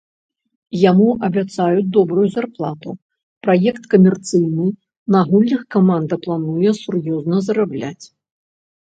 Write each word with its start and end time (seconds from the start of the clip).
Яму 0.91 1.09
абяцаюць 1.27 1.91
добрую 1.97 2.23
зарплату: 2.37 2.89
праект 3.45 3.83
камерцыйны, 3.93 4.67
на 5.19 5.25
гульнях 5.31 5.61
каманда 5.79 6.23
плануе 6.29 6.69
сур’ёзна 6.83 7.35
зарабляць. 7.49 7.99